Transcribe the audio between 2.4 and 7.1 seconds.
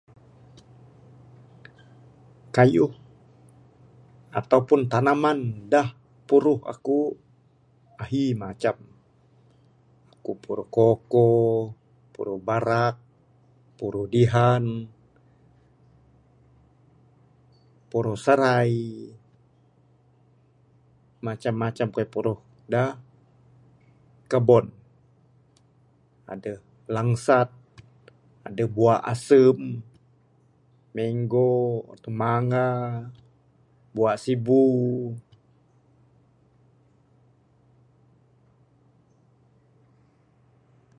Keyuh ataupun tanaman dak puruh aku